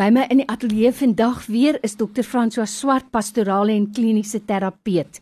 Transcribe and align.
By 0.00 0.06
my 0.08 0.22
in 0.32 0.38
die 0.40 0.46
ateljee 0.48 0.94
vandag 0.96 1.42
weer 1.52 1.76
is 1.84 1.98
dokter 2.00 2.24
François 2.24 2.64
Swart, 2.72 3.10
pastorale 3.12 3.74
en 3.74 3.90
kliniese 3.92 4.38
terapeut. 4.48 5.18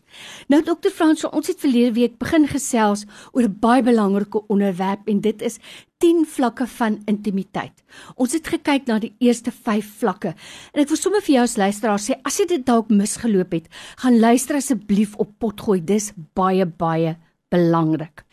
Nou 0.46 0.60
dokter 0.62 0.92
François, 0.94 1.32
ons 1.34 1.50
het 1.50 1.58
verlede 1.58 1.96
week 1.96 2.14
begin 2.20 2.46
gesels 2.46 3.02
oor 3.32 3.48
'n 3.48 3.56
baie 3.58 3.82
belangrike 3.82 4.38
onderwerp 4.46 5.08
en 5.08 5.20
dit 5.20 5.42
is 5.42 5.58
10 5.98 6.24
vlakke 6.26 6.66
van 6.66 7.02
intimiteit. 7.06 7.74
Ons 8.14 8.32
het 8.32 8.46
gekyk 8.46 8.86
na 8.86 9.00
die 9.00 9.14
eerste 9.18 9.50
5 9.50 9.98
vlakke. 9.98 10.34
En 10.72 10.80
ek 10.80 10.88
wil 10.88 10.96
sommer 10.96 11.22
vir 11.22 11.34
jou 11.34 11.42
as 11.42 11.56
luisteraar 11.56 11.98
sê, 11.98 12.14
as 12.22 12.38
jy 12.38 12.46
dit 12.46 12.66
dalk 12.66 12.88
misgeloop 12.88 13.52
het, 13.52 13.68
gaan 13.96 14.20
luister 14.20 14.56
asseblief 14.56 15.16
op 15.16 15.28
potgooi. 15.38 15.84
Dis 15.84 16.12
baie 16.34 16.66
baie 16.66 17.16
belangrik. 17.50 18.24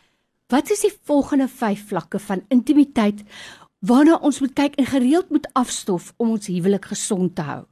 Wat 0.48 0.70
is 0.70 0.82
die 0.82 0.94
volgende 1.04 1.48
5 1.48 1.88
vlakke 1.88 2.20
van 2.20 2.44
intimiteit 2.50 3.24
waarna 3.86 4.18
ons 4.22 4.40
moet 4.40 4.54
kyk 4.54 4.76
en 4.82 4.86
gereeld 4.90 5.30
moet 5.30 5.48
afstof 5.54 6.14
om 6.18 6.36
ons 6.36 6.48
huwelik 6.48 6.86
gesond 6.86 7.36
te 7.36 7.46
hou. 7.46 7.64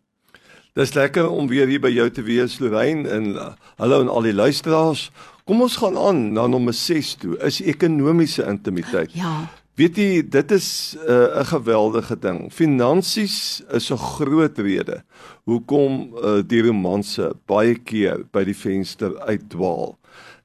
Dis 0.73 0.95
lekker 0.97 1.29
om 1.29 1.47
weer 1.47 1.69
hier 1.69 1.81
by 1.81 1.91
jou 1.93 2.07
te 2.09 2.23
wees, 2.25 2.57
Lorraine 2.61 3.09
en 3.09 3.25
uh, 3.35 3.51
hallo 3.77 4.01
aan 4.01 4.09
al 4.09 4.25
die 4.25 4.33
luisteraars. 4.33 5.11
Kom 5.45 5.61
ons 5.61 5.75
gaan 5.77 5.97
aan 5.97 6.23
na 6.33 6.47
nommer 6.49 6.73
6 6.73 7.13
toe. 7.21 7.35
Is 7.45 7.61
ekonomiese 7.61 8.45
intimiteit. 8.49 9.13
Ja. 9.13 9.45
Weet 9.77 9.97
jy, 9.97 10.21
dit 10.29 10.51
is 10.51 10.95
'n 10.97 11.09
uh, 11.09 11.45
geweldige 11.49 12.15
ding. 12.19 12.49
Finansies 12.53 13.61
is 13.69 13.91
'n 13.91 13.97
groot 13.97 14.57
rede 14.57 15.03
hoekom 15.45 16.13
uh, 16.13 16.41
die 16.41 16.61
romanse 16.61 17.33
baie 17.45 17.75
keer 17.75 18.25
by 18.31 18.43
die 18.43 18.57
venster 18.57 19.17
uitdwaal. 19.19 19.97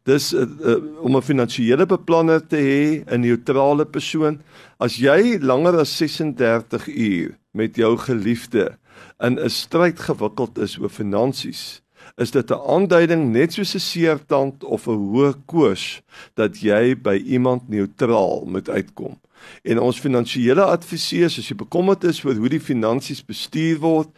Dis 0.08 0.32
uh, 0.32 0.46
uh, 0.64 0.76
om 1.04 1.16
'n 1.16 1.22
finansiële 1.22 1.86
beplanner 1.86 2.40
te 2.40 2.56
hê, 2.56 3.04
'n 3.04 3.20
neutrale 3.20 3.84
persoon. 3.84 4.40
As 4.78 4.96
jy 4.96 5.38
langer 5.40 5.78
as 5.78 5.96
36 5.96 6.88
uur 6.88 7.36
met 7.52 7.76
jou 7.76 7.96
geliefde 7.96 8.78
in 9.20 9.38
'n 9.38 9.50
stryd 9.50 10.00
gewikkeld 10.00 10.58
is 10.58 10.78
oor 10.78 10.88
finansies, 10.88 11.82
is 12.16 12.30
dit 12.30 12.50
'n 12.50 12.65
aanduiding 12.74 13.32
net 13.32 13.52
soos 13.52 13.74
'n 13.74 13.80
seertand 13.80 14.65
of 14.65 14.87
'n 14.87 14.96
hoë 14.96 15.34
koors 15.46 16.00
dat 16.34 16.60
jy 16.60 16.96
by 16.96 17.16
iemand 17.26 17.68
neutraal 17.68 18.45
moet 18.46 18.68
uitkom. 18.68 19.20
En 19.62 19.78
ons 19.78 20.00
finansiële 20.00 20.62
adviseurs, 20.62 21.38
as 21.38 21.48
jy 21.48 21.56
bekommerd 21.56 22.04
is 22.04 22.24
oor 22.24 22.34
hoe 22.34 22.48
die 22.48 22.60
finansies 22.60 23.24
bestuur 23.24 23.78
word, 23.78 24.09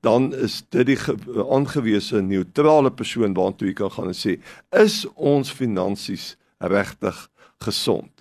dan 0.00 0.34
is 0.34 0.62
dit 0.70 0.86
die 0.86 0.98
aangewese 1.50 2.22
neutrale 2.22 2.90
persoon 2.90 3.34
waartoe 3.34 3.70
jy 3.70 3.74
kan 3.80 3.90
gaan 3.90 4.12
en 4.12 4.18
sê 4.18 4.38
is 4.84 5.02
ons 5.14 5.50
finansies 5.50 6.36
regtig 6.58 7.24
gesond 7.64 8.12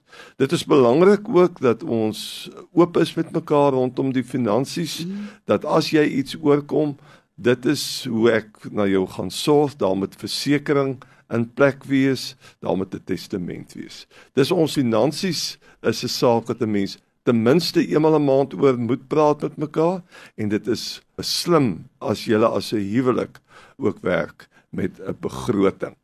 dit 0.41 0.51
is 0.51 0.65
belangrik 0.65 1.27
ook 1.29 1.61
dat 1.61 1.83
ons 1.83 2.49
oop 2.73 2.97
is 2.97 3.13
met 3.17 3.31
mekaar 3.35 3.75
rondom 3.77 4.13
die 4.13 4.25
finansies 4.25 5.03
mm. 5.05 5.29
dat 5.45 5.65
as 5.65 5.91
jy 5.93 6.05
iets 6.21 6.37
oorkom 6.41 6.95
dit 7.37 7.65
is 7.69 7.83
hoe 8.09 8.31
ek 8.39 8.69
na 8.73 8.87
jou 8.89 9.05
gaan 9.13 9.29
sorg 9.33 9.77
daar 9.77 9.97
met 9.97 10.17
versekerings 10.17 11.05
in 11.33 11.43
plek 11.53 11.83
wees 11.85 12.35
daar 12.63 12.77
met 12.77 12.93
'n 12.95 13.03
testament 13.05 13.73
wees 13.73 14.07
dis 14.33 14.51
ons 14.51 14.73
finansies 14.79 15.57
is 15.83 16.03
'n 16.03 16.09
saak 16.09 16.47
wat 16.47 16.61
'n 16.61 16.71
mens 16.71 16.97
ten 17.27 17.43
minste 17.43 17.83
eenmal 17.83 18.15
'n 18.15 18.23
maand 18.23 18.53
oor 18.55 18.77
moet 18.79 19.07
praat 19.11 19.41
met 19.41 19.57
mekaar 19.57 19.99
en 20.39 20.49
dit 20.49 20.67
is 20.67 21.01
slim 21.19 21.89
as 21.99 22.23
jy 22.25 22.39
as 22.39 22.71
'n 22.73 22.79
huwelik 22.93 23.39
ook 23.77 23.99
werk 24.01 24.47
met 24.71 24.99
'n 24.99 25.17
begroting. 25.19 25.95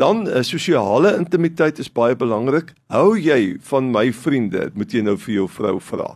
Dan 0.00 0.24
uh, 0.26 0.40
sosiale 0.42 1.12
intimiteit 1.18 1.78
is 1.78 1.90
baie 1.92 2.16
belangrik. 2.16 2.72
Hou 2.90 3.12
jy 3.20 3.58
van 3.68 3.90
my 3.92 4.06
vriende? 4.12 4.70
Moet 4.74 4.96
jy 4.96 5.02
nou 5.04 5.18
vir 5.20 5.34
jou 5.34 5.48
vrou 5.52 5.76
vra. 5.84 6.08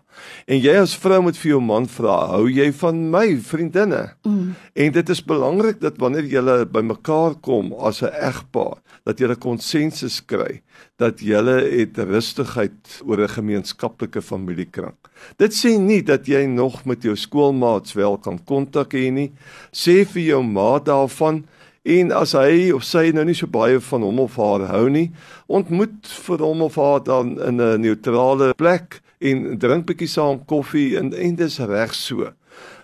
En 0.49 0.59
jy 0.59 0.75
as 0.81 0.97
vrou 0.97 1.21
moet 1.27 1.37
vir 1.37 1.53
jou 1.53 1.61
man 1.61 1.87
vra, 1.91 2.17
hou 2.33 2.47
jy 2.49 2.71
van 2.81 3.03
my 3.13 3.27
vriendinne? 3.45 4.03
Mm. 4.25 4.55
En 4.75 4.97
dit 4.97 5.13
is 5.13 5.23
belangrik 5.23 5.79
dat 5.85 6.01
wanneer 6.01 6.27
julle 6.33 6.65
bymekaar 6.67 7.37
kom 7.45 7.75
as 7.77 8.03
'n 8.03 8.11
egpaar, 8.17 8.81
dat 9.05 9.19
julle 9.19 9.37
konsensus 9.37 10.25
kry 10.25 10.63
dat 11.01 11.21
julle 11.21 11.57
het 11.61 11.99
rustigheid 11.99 13.01
oor 13.05 13.21
'n 13.21 13.29
gemeenskaplike 13.29 14.23
familiekring. 14.23 14.97
Dit 15.37 15.53
sê 15.53 15.79
nie 15.79 16.03
dat 16.03 16.27
jy 16.27 16.47
nog 16.47 16.85
met 16.85 17.03
jou 17.03 17.17
skoolmaats 17.17 17.93
wel 17.93 18.19
kan 18.19 18.39
kontak 18.45 18.93
hê 18.93 19.13
nie. 19.13 19.33
Sê 19.73 20.05
vir 20.05 20.23
jou 20.23 20.43
ma 20.43 20.79
daarvan 20.79 21.45
En 21.87 22.11
as 22.11 22.33
hy 22.35 22.73
of 22.75 22.83
sy 22.83 23.13
nou 23.15 23.23
nie 23.29 23.35
so 23.39 23.47
baie 23.47 23.79
van 23.79 24.03
hom 24.03 24.19
of 24.25 24.37
haar 24.43 24.65
hou 24.73 24.87
nie, 24.91 25.13
ontmoet 25.47 26.09
vir 26.27 26.43
hom 26.43 26.65
of 26.67 26.79
haar 26.81 27.05
dan 27.07 27.37
in 27.39 27.61
'n 27.63 27.81
neutrale 27.81 28.55
plek 28.55 29.01
en 29.21 29.59
drink 29.59 29.87
bietjie 29.87 30.09
saam 30.09 30.45
koffie 30.45 30.97
en 30.99 31.13
en 31.15 31.37
dis 31.37 31.59
reg 31.59 31.95
so. 31.95 32.33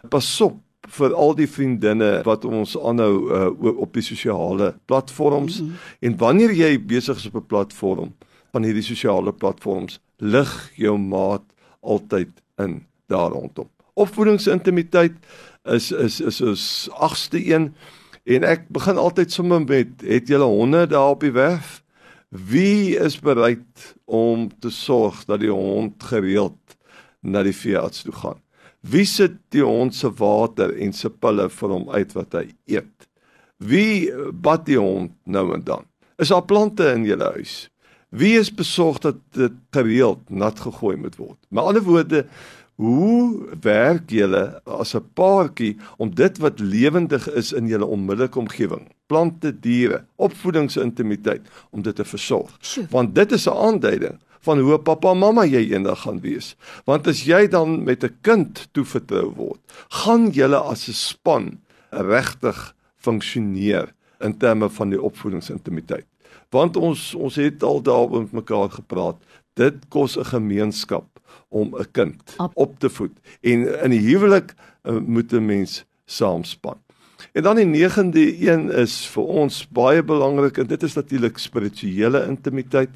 Pas 0.08 0.40
op 0.40 0.60
vir 0.88 1.14
al 1.14 1.34
die 1.34 1.48
vriendinne 1.48 2.22
wat 2.24 2.44
ons 2.44 2.76
aanhou 2.78 3.14
uh, 3.32 3.80
op 3.80 3.92
die 3.94 4.02
sosiale 4.02 4.74
platforms 4.86 5.60
mm 5.60 5.66
-hmm. 5.66 5.76
en 6.00 6.16
wanneer 6.16 6.52
jy 6.52 6.78
besig 6.78 7.16
is 7.16 7.26
op 7.26 7.34
'n 7.34 7.46
platform 7.46 8.12
van 8.52 8.62
hierdie 8.62 8.84
sosiale 8.84 9.32
platforms, 9.32 10.00
lig 10.18 10.70
jou 10.76 10.98
maat 10.98 11.42
altyd 11.80 12.28
in 12.58 12.84
daar 13.06 13.30
rondom. 13.30 13.68
Opvoedingsintimiteit 13.94 15.12
is 15.64 15.92
is 15.92 16.20
is 16.20 16.40
ons 16.40 16.88
agste 16.92 17.38
een 17.46 17.74
En 18.22 18.44
ek 18.46 18.68
begin 18.70 19.00
altyd 19.02 19.32
sommer 19.34 19.64
met 19.66 20.04
het 20.06 20.28
julle 20.30 20.46
honde 20.46 20.86
daar 20.86 21.16
op 21.16 21.24
die 21.24 21.34
werf? 21.34 21.80
Wie 22.28 22.96
is 22.96 23.18
bereid 23.18 23.94
om 24.04 24.46
te 24.62 24.70
sorg 24.70 25.24
dat 25.26 25.42
die 25.42 25.50
hond 25.50 26.02
gereeld 26.02 26.76
na 27.20 27.42
die 27.42 27.56
veearts 27.56 28.06
toe 28.06 28.14
gaan? 28.14 28.38
Wie 28.80 29.04
sit 29.06 29.34
die 29.54 29.64
hond 29.66 29.94
se 29.94 30.10
water 30.18 30.70
en 30.74 30.94
se 30.94 31.10
pille 31.10 31.48
vir 31.50 31.74
hom 31.74 31.90
uit 31.90 32.14
wat 32.14 32.38
hy 32.38 32.46
eet? 32.78 33.08
Wie 33.58 34.14
bad 34.32 34.66
die 34.70 34.78
hond 34.78 35.14
nou 35.26 35.48
en 35.54 35.66
dan? 35.66 35.84
Is 36.18 36.30
daar 36.30 36.46
plante 36.46 36.92
in 36.94 37.04
julle 37.06 37.34
huis? 37.34 37.66
Wie 38.12 38.36
is 38.38 38.52
besorg 38.54 39.00
dat 39.02 39.18
dit 39.34 39.54
gereeld 39.74 40.30
nat 40.30 40.60
gegooi 40.60 40.96
moet 40.96 41.16
word? 41.18 41.38
Met 41.48 41.64
ander 41.64 41.82
woorde, 41.82 42.26
Hoe 42.74 43.56
werk 43.60 44.10
julle 44.10 44.60
as 44.64 44.94
'n 44.94 45.04
paartjie 45.14 45.76
om 45.98 46.14
dit 46.14 46.38
wat 46.38 46.58
lewendig 46.58 47.28
is 47.30 47.52
in 47.52 47.66
julle 47.66 47.84
onmiddellike 47.84 48.38
omgewing, 48.38 48.88
plante, 49.06 49.60
diere, 49.60 50.04
opvoedingsintimiteit 50.16 51.42
om 51.70 51.82
dit 51.82 51.96
te 51.96 52.04
versorg? 52.04 52.50
Want 52.90 53.14
dit 53.14 53.32
is 53.32 53.46
'n 53.46 53.56
aanduiding 53.56 54.18
van 54.40 54.58
hoe 54.58 54.78
pappa 54.78 55.10
en 55.10 55.18
mamma 55.18 55.44
jy 55.44 55.70
eendag 55.70 56.02
gaan 56.02 56.20
wees. 56.20 56.56
Want 56.84 57.06
as 57.06 57.22
jy 57.24 57.46
dan 57.48 57.84
met 57.84 58.04
'n 58.04 58.16
kind 58.20 58.68
toevertrou 58.72 59.32
word, 59.34 59.60
gaan 59.88 60.30
julle 60.30 60.58
as 60.58 60.88
'n 60.88 60.92
span 60.92 61.60
regtig 61.90 62.74
funksioneer 62.96 63.92
in 64.20 64.36
terme 64.38 64.70
van 64.70 64.90
die 64.90 65.02
opvoedingsintimiteit. 65.02 66.06
Want 66.50 66.76
ons 66.76 67.14
ons 67.14 67.36
het 67.36 67.62
al 67.62 67.82
daaroor 67.82 68.20
met 68.20 68.32
mekaar 68.32 68.70
gepraat. 68.70 69.16
Dit 69.54 69.88
kos 69.88 70.16
'n 70.16 70.24
gemeenskap 70.24 71.11
om 71.52 71.76
'n 71.76 71.90
kind 71.92 72.36
op 72.54 72.78
te 72.78 72.90
voed. 72.90 73.12
En 73.40 73.82
in 73.84 73.90
die 73.90 74.06
huwelik 74.08 74.54
uh, 74.84 74.98
moet 74.98 75.32
'n 75.32 75.44
mens 75.44 75.84
saamspan. 76.04 76.80
En 77.32 77.42
dan 77.42 77.56
die 77.56 77.66
negende 77.66 78.48
een 78.48 78.70
is 78.70 79.06
vir 79.14 79.22
ons 79.22 79.62
baie 79.68 80.02
belangrik 80.02 80.58
en 80.58 80.66
dit 80.66 80.82
is 80.82 80.94
natuurlik 80.94 81.38
spirituele 81.38 82.26
intimiteit 82.26 82.90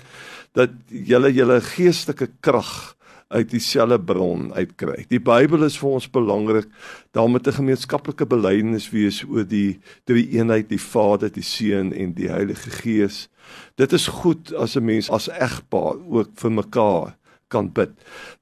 dat 0.52 0.70
julle 0.88 1.32
julle 1.32 1.60
geestelike 1.60 2.28
krag 2.40 2.96
uit 3.28 3.50
dieselfde 3.50 3.98
bron 4.00 4.52
uitkry. 4.54 5.04
Die 5.10 5.20
Bybel 5.20 5.66
is 5.66 5.78
vir 5.80 5.96
ons 5.98 6.06
belangrik 6.10 6.68
daarmee 7.16 7.40
'n 7.42 7.58
gemeenskaplike 7.58 8.26
belydenis 8.26 8.90
wees 8.90 9.24
oor 9.24 9.44
die 9.44 9.80
drie 10.04 10.28
eenheid, 10.38 10.68
die 10.68 10.80
Vader, 10.80 11.32
die 11.32 11.42
Seun 11.42 11.92
en 11.92 12.14
die 12.14 12.28
Heilige 12.28 12.70
Gees. 12.70 13.28
Dit 13.74 13.92
is 13.92 14.06
goed 14.06 14.54
as 14.54 14.76
'n 14.76 14.84
mens 14.84 15.10
as 15.10 15.28
egpaar 15.28 15.96
ook 16.08 16.30
vir 16.34 16.52
mekaar 16.52 17.16
kan 17.48 17.68
bid. 17.72 17.92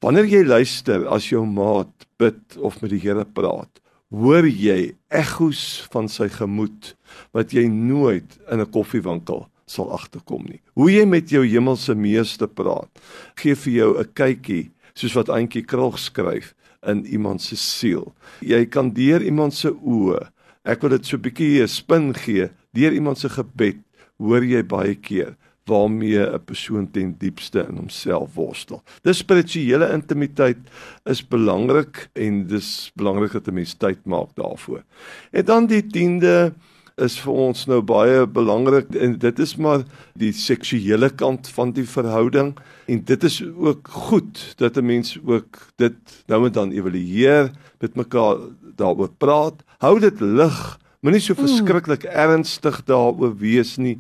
Wanneer 0.05 0.29
jy 0.29 0.45
luister 0.47 1.07
as 1.13 1.29
jou 1.31 1.45
maat 1.47 2.07
bid 2.21 2.59
of 2.59 2.81
met 2.83 2.93
die 2.95 3.03
Here 3.03 3.25
praat, 3.25 3.81
hoor 4.15 4.47
jy 4.47 4.95
ekkoes 5.11 5.85
van 5.93 6.09
sy 6.09 6.29
gemoed 6.33 6.95
wat 7.35 7.55
jy 7.55 7.67
nooit 7.69 8.39
in 8.51 8.61
'n 8.61 8.71
koffiewinkel 8.71 9.49
sal 9.67 9.91
agterkom 9.93 10.45
nie. 10.49 10.61
Hoe 10.75 10.91
jy 10.91 11.05
met 11.07 11.31
jou 11.31 11.45
hemelse 11.45 11.95
meester 11.95 12.49
praat, 12.49 12.91
gee 13.37 13.55
vir 13.55 13.73
jou 13.73 13.99
'n 13.99 14.13
kykie 14.15 14.71
soos 14.95 15.15
wat 15.15 15.29
Auntie 15.29 15.63
Krog 15.63 15.99
skryf 15.99 16.55
in 16.87 17.07
iemand 17.07 17.43
se 17.43 17.57
siel. 17.57 18.15
Jy 18.41 18.67
kan 18.67 18.91
deur 18.91 19.23
iemand 19.23 19.55
se 19.55 19.71
oë, 19.71 20.29
ek 20.65 20.83
wil 20.83 20.91
dit 20.91 21.07
so 21.07 21.17
'n 21.17 21.23
bietjie 21.23 21.63
'n 21.63 21.69
spin 21.69 22.15
gee, 22.15 22.51
deur 22.73 22.93
iemand 22.93 23.19
se 23.19 23.29
gebed 23.29 23.79
hoor 24.19 24.45
jy 24.45 24.63
baie 24.63 24.95
keer 24.95 25.37
waarmee 25.65 26.19
'n 26.19 26.45
persoon 26.45 26.91
ten 26.91 27.15
diepste 27.19 27.67
in 27.69 27.77
homself 27.77 28.35
worstel. 28.35 28.83
Dis 29.03 29.19
spirituele 29.19 29.93
intimiteit 29.93 30.59
is 31.05 31.29
belangrik 31.29 32.09
en 32.13 32.47
dis 32.47 32.93
belangrik 32.95 33.33
dat 33.33 33.49
'n 33.49 33.55
mens 33.55 33.75
tyd 33.75 34.05
maak 34.05 34.35
daarvoor. 34.35 34.83
En 35.31 35.45
dan 35.45 35.67
die 35.67 35.83
10de 35.83 36.53
is 36.97 37.17
vir 37.19 37.33
ons 37.33 37.65
nou 37.67 37.81
baie 37.83 38.27
belangrik 38.31 38.95
en 38.95 39.17
dit 39.19 39.39
is 39.39 39.57
maar 39.57 39.83
die 40.15 40.33
seksuele 40.33 41.11
kant 41.11 41.49
van 41.57 41.73
die 41.75 41.87
verhouding 41.89 42.55
en 42.87 43.03
dit 43.05 43.25
is 43.25 43.41
ook 43.43 43.89
goed 43.89 44.55
dat 44.57 44.77
'n 44.77 44.87
mens 44.87 45.19
ook 45.25 45.59
dit 45.77 45.95
nou 46.27 46.47
en 46.47 46.53
dan 46.53 46.71
evalueer, 46.71 47.51
met 47.81 47.97
mekaar 47.97 48.37
daaroor 48.77 49.11
praat, 49.19 49.63
hou 49.79 49.99
dit 50.01 50.21
lig 50.21 50.79
Moenie 51.05 51.21
so 51.21 51.37
verskriklik 51.37 52.07
ernstig 52.09 52.79
daaroor 52.89 53.35
wees 53.37 53.75
nie. 53.77 53.99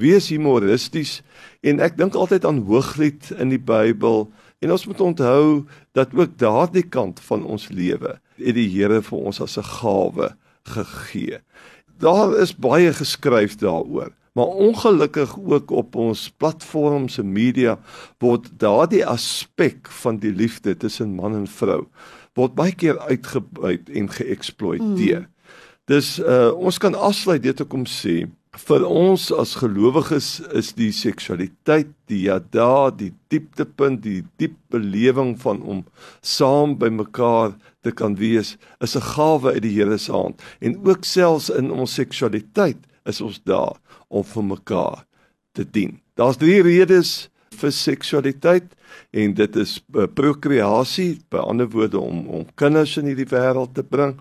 Wees 0.00 0.30
humoristies 0.32 1.18
en 1.60 1.82
ek 1.84 1.98
dink 1.98 2.14
altyd 2.16 2.46
aan 2.48 2.62
Hooglied 2.64 3.28
in 3.36 3.50
die 3.52 3.60
Bybel 3.60 4.24
en 4.64 4.72
ons 4.72 4.86
moet 4.88 5.02
onthou 5.04 5.66
dat 5.92 6.14
ook 6.16 6.38
daardie 6.40 6.86
kant 6.88 7.20
van 7.26 7.44
ons 7.44 7.66
lewe 7.68 8.14
het 8.40 8.56
die 8.56 8.70
Here 8.72 9.02
vir 9.04 9.18
ons 9.18 9.40
as 9.44 9.58
'n 9.60 9.68
gawe 9.68 10.30
gegee. 10.64 11.40
Daar 12.00 12.32
is 12.40 12.56
baie 12.56 12.92
geskryf 12.92 13.58
daaroor, 13.60 14.08
maar 14.32 14.56
ongelukkig 14.56 15.36
ook 15.36 15.70
op 15.70 15.96
ons 15.96 16.30
platforms 16.38 17.18
en 17.18 17.32
media 17.32 17.76
word 18.18 18.48
daardie 18.56 19.04
aspek 19.04 19.88
van 19.88 20.16
die 20.16 20.32
liefde 20.32 20.76
tussen 20.76 21.14
man 21.14 21.34
en 21.34 21.46
vrou 21.46 21.84
word 22.34 22.54
baie 22.54 22.72
keer 22.72 22.98
uitgebuit 22.98 23.90
en 23.90 24.08
geëksploiteer. 24.08 25.20
Mm. 25.20 25.39
Dis 25.90 26.18
uh 26.22 26.52
ons 26.54 26.78
kan 26.78 26.94
afsluit 26.94 27.42
dit 27.42 27.60
om 27.66 27.82
sê 27.88 28.28
vir 28.66 28.84
ons 28.86 29.24
as 29.42 29.56
gelowiges 29.58 30.28
is 30.58 30.68
die 30.78 30.90
seksualiteit 30.94 31.90
die 32.10 32.24
yada 32.28 32.90
die 32.94 33.10
dieptepunt 33.32 34.02
die 34.04 34.20
diep 34.38 34.54
belewing 34.74 35.32
van 35.42 35.58
om 35.62 35.80
saam 36.22 36.76
by 36.78 36.90
mekaar 36.94 37.56
te 37.82 37.94
kan 38.02 38.14
wees 38.22 38.56
is 38.86 38.96
'n 38.96 39.08
gawe 39.14 39.54
uit 39.54 39.62
die 39.66 39.74
Here 39.78 39.98
se 39.98 40.12
hand 40.12 40.42
en 40.60 40.78
ook 40.86 41.04
selfs 41.04 41.50
in 41.50 41.70
ons 41.70 41.94
seksualiteit 41.94 42.78
is 43.04 43.20
ons 43.20 43.42
daar 43.42 43.76
om 44.08 44.24
vir 44.24 44.44
mekaar 44.44 45.06
te 45.54 45.64
dien. 45.64 46.00
Daar's 46.14 46.36
drie 46.36 46.62
redes 46.62 47.30
vir 47.60 47.72
seksualiteit 47.76 48.74
en 49.10 49.34
dit 49.34 49.56
is 49.56 49.76
uh, 49.94 50.06
prokreasie, 50.06 51.20
by 51.30 51.42
ander 51.44 51.68
woorde 51.70 52.00
om 52.00 52.26
om 52.40 52.46
kinders 52.58 52.96
in 53.00 53.10
hierdie 53.10 53.28
wêreld 53.30 53.74
te 53.74 53.84
bring. 53.86 54.16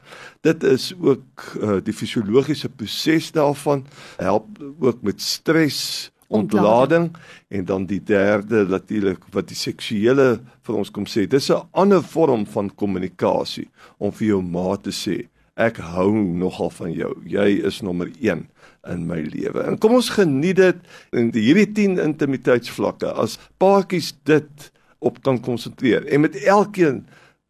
Dit 0.46 0.64
is 0.64 0.92
ook 0.98 1.50
uh, 1.62 1.80
die 1.84 1.96
fisiologiese 1.96 2.70
proses 2.70 3.32
daarvan, 3.36 3.86
help 4.22 4.62
ook 4.80 5.04
met 5.06 5.22
stres 5.22 6.12
ontlading 6.30 7.10
en 7.48 7.66
dan 7.66 7.86
die 7.90 8.02
derde 8.04 8.66
natuurlik 8.70 9.24
wat 9.34 9.50
die 9.50 9.58
seksuele 9.58 10.28
vir 10.66 10.78
ons 10.78 10.92
kom 10.94 11.08
sê 11.10 11.26
dis 11.26 11.50
'n 11.50 11.66
ander 11.74 12.04
vorm 12.04 12.46
van 12.46 12.70
kommunikasie 12.70 13.68
om 13.98 14.12
vir 14.12 14.28
jou 14.28 14.42
maat 14.42 14.84
te 14.84 14.94
sê 14.94 15.26
ek 15.60 15.82
hou 15.92 16.12
nogal 16.16 16.72
van 16.72 16.92
jou 16.96 17.12
jy 17.28 17.60
is 17.68 17.82
nommer 17.84 18.10
1 18.24 18.46
in 18.90 19.06
my 19.10 19.20
lewe. 19.28 19.64
En 19.68 19.78
kom 19.82 19.98
ons 19.98 20.12
geniet 20.16 20.60
dit 20.60 20.84
in 21.16 21.32
hierdie 21.36 21.68
10 21.76 22.00
intimiteitsvlakke 22.04 23.12
as 23.12 23.38
paartjies 23.62 24.14
dit 24.30 24.70
op 25.04 25.20
kan 25.24 25.40
konsentreer 25.44 26.08
en 26.08 26.24
met 26.24 26.38
elkeen 26.44 27.04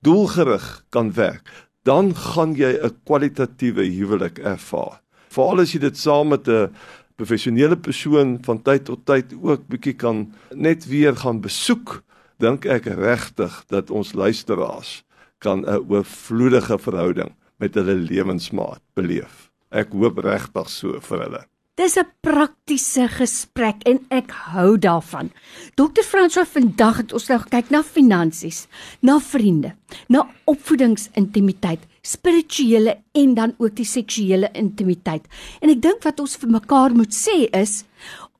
doelgerig 0.06 0.66
kan 0.96 1.12
werk, 1.14 1.46
dan 1.86 2.14
gaan 2.16 2.56
jy 2.56 2.78
'n 2.82 2.96
kwalitatiewe 3.06 3.86
huwelik 3.86 4.40
ervaar. 4.40 5.02
Veral 5.30 5.62
as 5.62 5.74
jy 5.74 5.80
dit 5.80 5.98
saam 5.98 6.30
met 6.30 6.48
'n 6.48 6.74
professionele 7.16 7.78
persoon 7.78 8.40
van 8.42 8.62
tyd 8.62 8.86
tot 8.86 9.06
tyd 9.06 9.34
ook 9.42 9.68
bietjie 9.68 9.94
kan 9.94 10.34
net 10.56 10.88
weer 10.88 11.16
gaan 11.16 11.42
besoek, 11.42 12.04
dink 12.40 12.66
ek 12.66 12.86
regtig 12.86 13.64
dat 13.68 13.92
ons 13.92 14.14
luisteraars 14.14 15.04
kan 15.38 15.66
'n 15.66 15.86
oorvloedige 15.90 16.80
verhouding 16.80 17.32
met 17.60 17.76
hulle 17.76 17.96
lewensmaat 17.96 18.82
beleef. 18.96 19.50
Ek 19.70 19.94
hoop 19.94 20.18
regtig 20.26 20.70
so 20.74 21.00
vir 21.06 21.26
hulle. 21.26 21.46
Dis 21.80 21.96
'n 21.96 22.08
praktiese 22.22 23.08
gesprek 23.08 23.84
en 23.88 24.00
ek 24.10 24.32
hou 24.52 24.78
daarvan. 24.78 25.32
Dr. 25.76 26.04
Franswa 26.04 26.44
vandag 26.46 26.98
het 26.98 27.14
ons 27.14 27.28
nou 27.30 27.40
gekyk 27.40 27.70
na 27.70 27.84
finansies, 27.84 28.68
na 29.02 29.20
vriende, 29.20 29.76
na 30.10 30.28
opvoedingsintimiteit, 30.44 31.80
spirituele 32.02 32.98
en 33.12 33.34
dan 33.34 33.54
ook 33.58 33.76
die 33.76 33.86
seksuele 33.86 34.50
intimiteit. 34.54 35.24
En 35.62 35.70
ek 35.70 35.82
dink 35.82 36.04
wat 36.04 36.20
ons 36.20 36.36
vir 36.36 36.50
mekaar 36.50 36.92
moet 36.92 37.16
sê 37.16 37.48
is 37.56 37.86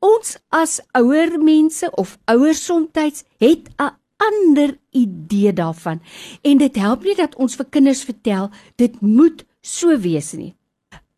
ons 0.00 0.36
as 0.50 0.80
ouer 0.92 1.38
mense 1.38 1.90
of 1.96 2.18
ouers 2.28 2.64
soms 2.64 3.24
het 3.40 3.68
'n 3.78 3.99
ander 4.20 4.76
idee 4.90 5.52
daarvan 5.56 6.00
en 6.42 6.58
dit 6.60 6.76
help 6.76 7.04
nie 7.04 7.16
dat 7.18 7.36
ons 7.40 7.56
vir 7.58 7.68
kinders 7.70 8.02
vertel 8.04 8.50
dit 8.80 9.00
moet 9.00 9.44
so 9.60 9.96
wees 9.98 10.32
nie. 10.36 10.54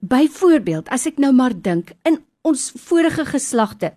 Byvoorbeeld, 0.02 0.88
as 0.90 1.06
ek 1.06 1.20
nou 1.22 1.30
maar 1.34 1.54
dink 1.54 1.92
in 2.08 2.18
ons 2.42 2.72
vorige 2.88 3.22
geslagte, 3.28 3.92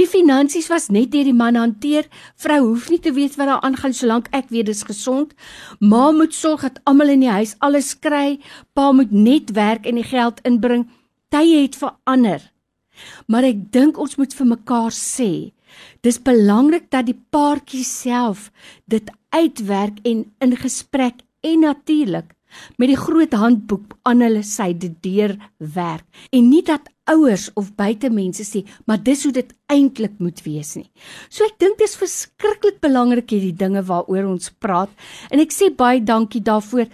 die 0.00 0.06
finansies 0.08 0.70
was 0.72 0.88
net 0.88 1.10
deur 1.12 1.28
die 1.28 1.36
man 1.36 1.58
hanteer. 1.60 2.08
Vrou 2.40 2.60
hoef 2.70 2.88
nie 2.88 3.00
te 3.04 3.12
weet 3.12 3.36
wat 3.36 3.50
daar 3.50 3.64
aangaan 3.68 3.92
solank 3.92 4.30
ek 4.32 4.48
weet 4.48 4.70
dis 4.70 4.80
gesond. 4.88 5.34
Ma 5.80 6.08
moet 6.16 6.32
sorg 6.32 6.64
dat 6.64 6.80
almal 6.88 7.12
in 7.12 7.26
die 7.26 7.32
huis 7.32 7.52
alles 7.60 7.92
kry. 8.00 8.40
Pa 8.72 8.92
moet 8.96 9.12
net 9.12 9.52
werk 9.52 9.84
en 9.84 10.00
die 10.00 10.08
geld 10.08 10.40
inbring. 10.48 10.86
Tye 11.28 11.66
het 11.66 11.76
verander. 11.76 12.40
Maar 13.28 13.50
ek 13.52 13.68
dink 13.72 14.00
ons 14.00 14.16
moet 14.16 14.32
vir 14.36 14.48
mekaar 14.48 14.92
sê, 14.96 15.52
dis 16.00 16.20
belangrik 16.22 16.90
dat 16.90 17.06
die 17.06 17.18
paartjie 17.30 17.84
self 17.84 18.50
dit 18.86 19.10
uitwerk 19.32 20.00
en 20.04 20.24
in 20.40 20.56
gesprek 20.56 21.24
en 21.42 21.60
natuurlik 21.66 22.32
met 22.76 22.90
die 22.92 22.98
groot 23.00 23.32
handboek 23.32 23.96
aan 24.08 24.20
hulle 24.24 24.42
syde 24.46 24.92
deur 25.04 25.36
werk 25.58 26.04
en 26.30 26.50
nie 26.50 26.62
dat 26.66 26.90
ouers 27.10 27.48
of 27.58 27.72
buitemense 27.78 28.44
sê 28.46 28.62
maar 28.86 29.00
dis 29.02 29.24
hoe 29.26 29.32
dit 29.34 29.54
eintlik 29.72 30.18
moet 30.22 30.42
wees 30.46 30.74
nie. 30.78 30.88
So 31.28 31.46
ek 31.48 31.58
dink 31.62 31.80
dit 31.80 31.88
is 31.88 31.98
verskriklik 31.98 32.80
belangrik 32.84 33.32
hierdie 33.32 33.56
dinge 33.56 33.82
waaroor 33.88 34.30
ons 34.34 34.52
praat 34.62 34.92
en 35.30 35.42
ek 35.42 35.54
sê 35.54 35.72
baie 35.74 36.02
dankie 36.04 36.44
daarvoor. 36.44 36.86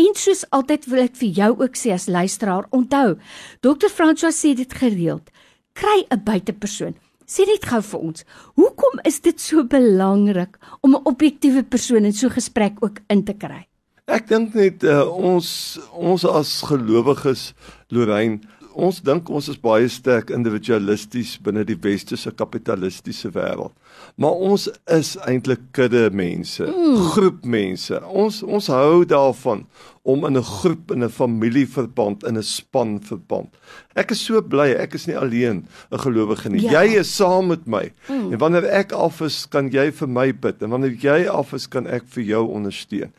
En 0.00 0.14
soos 0.16 0.46
altyd 0.56 0.86
wil 0.88 1.04
ek 1.04 1.18
vir 1.20 1.32
jou 1.36 1.50
ook 1.60 1.76
sê 1.76 1.92
as 1.92 2.06
luisteraar, 2.08 2.64
onthou, 2.72 3.18
Dr. 3.60 3.90
François 3.92 4.32
sê 4.32 4.54
dit 4.56 4.72
gereeld. 4.72 5.28
Kry 5.76 6.06
'n 6.08 6.24
buitepersoon. 6.24 6.94
Sê 7.30 7.46
dit 7.46 7.66
gou 7.70 7.78
vir 7.92 8.06
ons. 8.08 8.24
Hoekom 8.58 9.02
is 9.06 9.20
dit 9.22 9.38
so 9.38 9.62
belangrik 9.62 10.58
om 10.82 10.96
'n 10.96 11.06
objektiewe 11.06 11.62
persoon 11.62 12.04
in 12.04 12.12
so 12.12 12.26
'n 12.26 12.38
gesprek 12.38 12.82
ook 12.82 12.98
in 13.08 13.22
te 13.24 13.34
kry? 13.34 13.68
Ek 14.06 14.26
dink 14.26 14.54
net 14.54 14.82
uh, 14.82 15.06
ons 15.06 15.78
ons 15.92 16.24
as 16.24 16.62
gelowiges 16.66 17.54
Lorraine 17.88 18.40
ons 18.74 19.00
dink 19.02 19.28
ons 19.30 19.48
is 19.48 19.58
baie 19.60 19.88
sterk 19.88 20.30
individualisties 20.34 21.36
binne 21.42 21.64
die 21.66 21.78
westerse 21.82 22.30
kapitalistiese 22.36 23.30
wêreld. 23.34 23.72
Maar 24.20 24.42
ons 24.50 24.66
is 24.90 25.14
eintlik 25.28 25.62
kudde 25.76 26.08
mense, 26.12 26.64
mm. 26.66 26.96
groep 27.14 27.44
mense. 27.44 28.00
Ons 28.06 28.42
ons 28.42 28.70
hou 28.72 29.04
daarvan 29.08 29.64
om 30.02 30.24
in 30.26 30.36
'n 30.36 30.42
groep 30.42 30.90
in 30.90 31.04
'n 31.04 31.10
familieverband 31.10 32.24
in 32.24 32.36
'n 32.36 32.42
span 32.42 33.00
verband. 33.00 33.48
Ek 33.94 34.10
is 34.10 34.24
so 34.24 34.40
bly 34.42 34.70
ek 34.72 34.94
is 34.94 35.06
nie 35.06 35.16
alleen 35.16 35.66
'n 35.92 35.98
gelowige 35.98 36.48
nie. 36.48 36.62
Ja. 36.62 36.82
Jy 36.82 36.98
is 37.00 37.16
saam 37.16 37.46
met 37.48 37.66
my. 37.66 37.92
Mm. 38.08 38.32
En 38.32 38.38
wanneer 38.38 38.64
ek 38.64 38.92
af 38.92 39.20
is, 39.20 39.46
kan 39.46 39.70
jy 39.70 39.92
vir 39.92 40.08
my 40.08 40.32
bid 40.32 40.62
en 40.62 40.70
wanneer 40.70 40.96
jy 40.96 41.28
af 41.28 41.52
is, 41.52 41.66
kan 41.66 41.86
ek 41.86 42.02
vir 42.06 42.24
jou 42.24 42.46
ondersteun. 42.48 43.12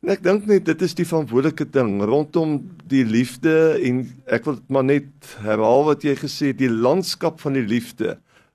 En 0.00 0.14
ek 0.14 0.22
dink 0.24 0.46
net 0.48 0.64
dit 0.64 0.82
is 0.86 0.94
die 0.96 1.04
verantwoordelike 1.04 1.66
ding 1.74 1.98
rondom 2.08 2.54
die 2.88 3.02
liefde 3.04 3.52
en 3.84 4.06
ek 4.32 4.46
wil 4.48 4.56
maar 4.72 4.86
net 4.88 5.34
herhaal 5.44 5.84
wat 5.90 6.06
jy 6.08 6.14
gesê 6.16 6.54
het 6.54 6.60
die 6.62 6.72
landskap 6.72 7.36
van 7.42 7.58
die 7.58 7.66
liefde 7.68 8.14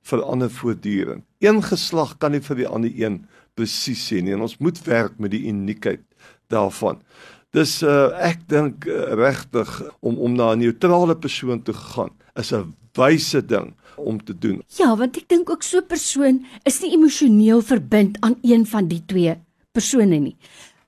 verander 0.10 0.50
voortdurend. 0.50 1.22
Een 1.46 1.62
geslag 1.62 2.16
kan 2.18 2.34
nie 2.34 2.42
vir 2.42 2.64
die 2.64 2.68
ander 2.68 2.98
een 2.98 3.20
presies 3.54 4.02
sê 4.10 4.24
nie 4.26 4.34
en 4.34 4.42
ons 4.48 4.58
moet 4.58 4.82
werk 4.90 5.22
met 5.22 5.36
die 5.36 5.44
uniekheid 5.52 6.02
daarvan. 6.50 6.98
Dis 7.54 7.78
uh, 7.86 8.10
ek 8.26 8.42
dink 8.50 8.90
uh, 8.90 9.14
regtig 9.14 9.70
om 10.02 10.18
om 10.18 10.34
na 10.34 10.56
'n 10.56 10.66
neutrale 10.66 11.16
persoon 11.16 11.62
te 11.62 11.74
gaan 11.74 12.10
is 12.36 12.52
'n 12.54 12.74
wyse 12.98 13.46
ding 13.46 13.74
om 13.98 14.18
te 14.18 14.34
doen. 14.34 14.64
Ja, 14.82 14.98
want 14.98 15.18
ek 15.18 15.30
dink 15.30 15.50
ook 15.50 15.64
so 15.64 15.78
'n 15.78 15.88
persoon 15.88 16.46
is 16.66 16.82
nie 16.82 16.94
emosioneel 16.98 17.62
verbind 17.62 18.18
aan 18.22 18.36
een 18.42 18.66
van 18.66 18.88
die 18.88 19.04
twee 19.06 19.38
persone 19.72 20.18
nie. 20.18 20.36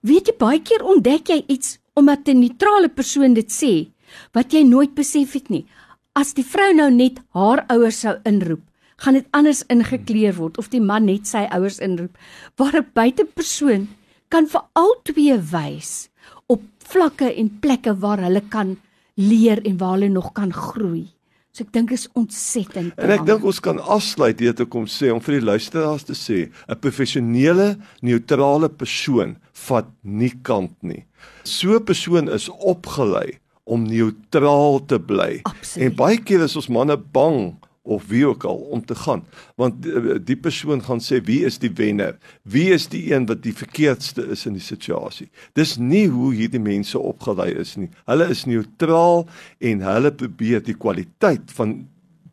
Weet 0.05 0.29
jy 0.29 0.35
baie 0.37 0.61
keer 0.61 0.83
ontdek 0.85 1.29
jy 1.33 1.43
iets 1.47 1.77
omdat 1.97 2.27
'n 2.27 2.39
neutrale 2.39 2.89
persoon 2.89 3.33
dit 3.33 3.49
sê 3.51 3.89
wat 4.33 4.53
jy 4.53 4.63
nooit 4.63 4.93
besef 4.95 5.33
het 5.33 5.49
nie. 5.49 5.65
As 6.13 6.33
die 6.33 6.45
vrou 6.45 6.73
nou 6.73 6.91
net 6.91 7.19
haar 7.33 7.65
ouers 7.69 7.99
sou 7.99 8.15
inroep, 8.23 8.61
gaan 8.97 9.13
dit 9.13 9.27
anders 9.31 9.63
ingekleer 9.69 10.35
word 10.35 10.57
of 10.57 10.69
die 10.69 10.81
man 10.81 11.05
net 11.05 11.27
sy 11.27 11.47
ouers 11.51 11.79
inroep. 11.79 12.17
Waar 12.57 12.77
'n 12.77 12.91
buitepersoon 12.93 13.87
kan 14.29 14.47
vir 14.47 14.61
al 14.73 14.95
twee 15.03 15.37
wys 15.37 16.09
op 16.47 16.61
vlakke 16.87 17.33
en 17.33 17.59
plekke 17.59 17.93
waar 17.99 18.19
hulle 18.19 18.41
kan 18.49 18.77
leer 19.15 19.61
en 19.65 19.77
waar 19.77 19.93
hulle 19.97 20.09
nog 20.09 20.33
kan 20.33 20.53
groei. 20.53 21.07
So 21.51 21.63
ek 21.63 21.73
dink 21.73 21.91
is 21.91 22.07
ontsettend. 22.13 22.93
En 23.01 23.09
ek 23.09 23.25
dink 23.25 23.43
ons 23.43 23.59
kan 23.59 23.79
afsluit 23.79 24.39
hier 24.39 24.53
te 24.53 24.65
kom 24.65 24.85
sê 24.85 25.09
om 25.09 25.21
vir 25.25 25.39
die 25.39 25.45
luisteraars 25.45 26.03
te 26.03 26.13
sê, 26.13 26.51
'n 26.69 26.79
professionele, 26.79 27.77
neutrale 28.01 28.69
persoon 28.69 29.37
vat 29.65 29.89
nie 30.01 30.33
kant 30.41 30.75
nie. 30.81 31.05
So 31.43 31.75
'n 31.75 31.83
persoon 31.83 32.29
is 32.29 32.49
opgelei 32.49 33.39
om 33.63 33.83
neutraal 33.83 34.85
te 34.85 34.99
bly. 34.99 35.39
Absoluut. 35.43 35.89
En 35.91 35.95
baie 35.95 36.17
keer 36.17 36.43
is 36.43 36.55
ons 36.55 36.67
manne 36.67 36.97
bang 36.97 37.57
of 37.87 38.07
wie 38.07 38.27
ook 38.27 38.43
al 38.43 38.55
om 38.55 38.85
te 38.85 38.95
gaan 38.95 39.23
want 39.55 39.81
die, 39.83 40.19
die 40.23 40.37
persoon 40.37 40.83
gaan 40.83 41.01
sê 41.03 41.19
wie 41.23 41.39
is 41.47 41.59
die 41.63 41.71
wenner 41.79 42.17
wie 42.43 42.67
is 42.75 42.87
die 42.91 43.05
een 43.13 43.27
wat 43.29 43.43
die 43.45 43.55
verkeerdste 43.55 44.25
is 44.35 44.45
in 44.49 44.57
die 44.57 44.63
situasie 44.63 45.29
dis 45.59 45.77
nie 45.79 46.05
hoe 46.11 46.33
hierdie 46.35 46.63
mense 46.63 46.99
opgelei 46.99 47.49
is 47.63 47.75
nie 47.79 47.89
hulle 48.09 48.27
is 48.33 48.45
neutraal 48.49 49.25
en 49.71 49.85
hulle 49.87 50.11
probeer 50.23 50.63
die 50.67 50.75
kwaliteit 50.77 51.53
van 51.59 51.79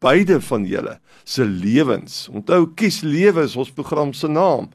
beide 0.04 0.40
van 0.50 0.66
julle 0.68 0.98
se 1.24 1.46
lewens 1.46 2.24
onthou 2.32 2.64
kies 2.80 3.02
lewe 3.06 3.46
is 3.46 3.56
ons 3.56 3.72
program 3.78 4.12
se 4.12 4.30
naam 4.30 4.72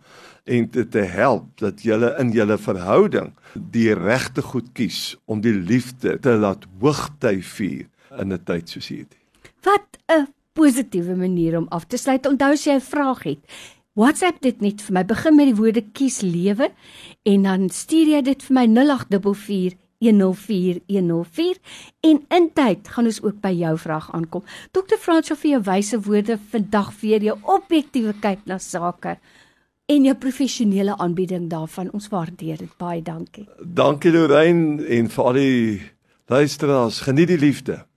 en 0.50 0.68
te, 0.74 0.88
te 0.88 1.06
help 1.06 1.46
dat 1.62 1.84
julle 1.86 2.12
in 2.22 2.34
julle 2.36 2.58
verhouding 2.58 3.32
die 3.54 3.94
regte 3.94 4.42
goed 4.42 4.74
kies 4.74 5.14
om 5.26 5.44
die 5.46 5.54
liefde 5.54 6.18
te 6.20 6.36
laat 6.42 6.66
hoogty 6.82 7.40
vier 7.56 7.88
in 8.18 8.34
'n 8.34 8.44
tyd 8.44 8.70
soos 8.70 8.90
hierdie 8.90 9.20
Wat 9.64 10.00
'n 10.08 10.28
positiewe 10.54 11.16
manier 11.16 11.58
om 11.58 11.68
af 11.70 11.86
te 11.86 11.98
sluit. 11.98 12.26
Onthou 12.26 12.52
as 12.52 12.64
jy 12.64 12.76
'n 12.76 12.82
vraag 12.82 13.24
het, 13.24 13.40
WhatsApp 13.94 14.42
dit 14.42 14.62
net 14.62 14.82
vir 14.82 14.94
my. 14.94 15.06
Begin 15.06 15.36
met 15.36 15.46
die 15.46 15.56
woorde 15.56 15.82
kies 15.82 16.22
lewe 16.22 16.72
en 17.24 17.44
dan 17.44 17.70
stuur 17.70 18.08
jy 18.08 18.22
dit 18.22 18.44
vir 18.44 18.54
my 18.54 18.66
0844 18.66 19.78
104104 20.00 21.58
en 22.00 22.22
in 22.30 22.50
tyd 22.54 22.88
gaan 22.88 23.06
ons 23.06 23.22
ook 23.22 23.42
by 23.42 23.52
jou 23.52 23.78
vraag 23.78 24.12
aankom. 24.12 24.44
Dr. 24.72 24.96
Frans 25.00 25.28
sal 25.28 25.36
vir 25.36 25.52
jou 25.52 25.62
wyse 25.62 26.00
woorde 26.00 26.38
vandag 26.52 26.94
vir 27.02 27.24
jou 27.24 27.38
objektiewe 27.44 28.14
kyk 28.22 28.46
na 28.46 28.58
sake 28.58 29.18
en 29.90 30.06
jou 30.06 30.16
professionele 30.16 30.98
aanbieding 30.98 31.50
daarvan. 31.50 31.92
Ons 31.92 32.10
waardeer 32.14 32.58
dit 32.62 32.74
baie. 32.78 33.02
Dankie. 33.02 33.48
Dankie 33.60 34.12
Lorraine 34.14 34.86
en 34.86 35.10
vir 35.10 35.24
al 35.24 35.40
die 35.40 35.82
luisteraars. 36.30 37.02
Geniet 37.08 37.32
die 37.34 37.42
liefde. 37.42 37.89